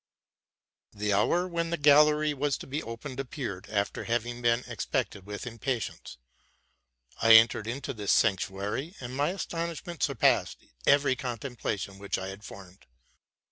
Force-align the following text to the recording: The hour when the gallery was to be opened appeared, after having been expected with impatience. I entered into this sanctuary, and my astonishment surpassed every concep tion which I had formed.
The 0.93 1.13
hour 1.13 1.47
when 1.47 1.69
the 1.69 1.77
gallery 1.77 2.33
was 2.33 2.57
to 2.57 2.65
be 2.65 2.81
opened 2.81 3.19
appeared, 3.19 3.69
after 3.69 4.05
having 4.05 4.41
been 4.41 4.63
expected 4.65 5.27
with 5.27 5.45
impatience. 5.45 6.17
I 7.21 7.33
entered 7.33 7.67
into 7.67 7.93
this 7.93 8.11
sanctuary, 8.11 8.95
and 8.99 9.15
my 9.15 9.29
astonishment 9.29 10.01
surpassed 10.01 10.57
every 10.87 11.15
concep 11.15 11.77
tion 11.81 11.99
which 11.99 12.17
I 12.17 12.29
had 12.29 12.43
formed. 12.43 12.87